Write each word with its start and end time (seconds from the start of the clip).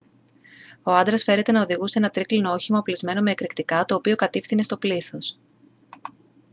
ο 0.83 0.91
άντρας 0.95 1.23
φέρεται 1.23 1.51
να 1.51 1.61
οδηγούσε 1.61 1.99
ένα 1.99 2.09
τρίκυκλο 2.09 2.51
όχημα 2.51 2.77
οπλισμένο 2.77 3.21
με 3.21 3.31
εκρηκτικά 3.31 3.85
το 3.85 3.95
οποίο 3.95 4.15
κατηύθυνε 4.15 4.61
στο 4.61 4.77
πλήθος 4.77 5.39